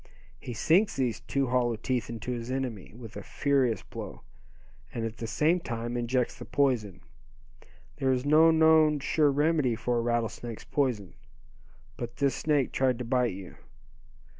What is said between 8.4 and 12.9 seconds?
known sure remedy for a rattlesnake's poison. But this snake